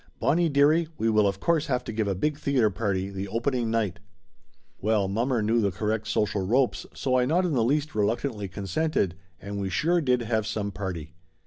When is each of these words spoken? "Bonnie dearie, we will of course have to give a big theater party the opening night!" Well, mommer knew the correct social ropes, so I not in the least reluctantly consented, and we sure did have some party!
"Bonnie 0.19 0.49
dearie, 0.49 0.87
we 0.97 1.11
will 1.11 1.27
of 1.27 1.39
course 1.39 1.67
have 1.67 1.83
to 1.83 1.93
give 1.93 2.07
a 2.07 2.15
big 2.15 2.35
theater 2.39 2.71
party 2.71 3.11
the 3.11 3.27
opening 3.27 3.69
night!" 3.69 3.99
Well, 4.81 5.07
mommer 5.07 5.43
knew 5.43 5.61
the 5.61 5.69
correct 5.69 6.07
social 6.07 6.41
ropes, 6.41 6.87
so 6.91 7.19
I 7.19 7.25
not 7.27 7.45
in 7.45 7.53
the 7.53 7.63
least 7.63 7.93
reluctantly 7.93 8.47
consented, 8.47 9.13
and 9.39 9.59
we 9.61 9.69
sure 9.69 10.01
did 10.01 10.23
have 10.23 10.47
some 10.47 10.71
party! 10.71 11.13